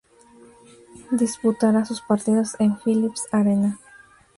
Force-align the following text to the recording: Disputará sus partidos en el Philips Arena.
Disputará 1.11 1.85
sus 1.85 2.01
partidos 2.01 2.55
en 2.57 2.71
el 2.71 2.77
Philips 2.83 3.27
Arena. 3.31 3.77